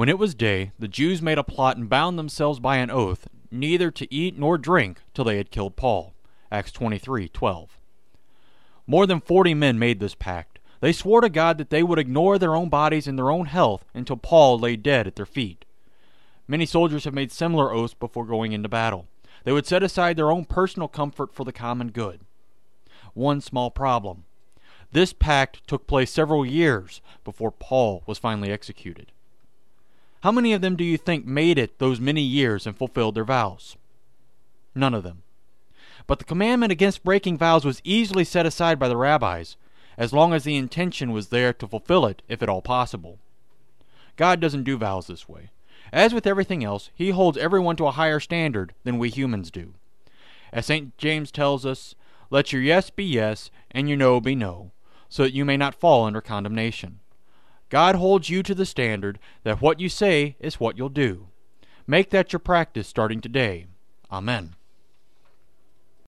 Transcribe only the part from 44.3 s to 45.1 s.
doesn't do vows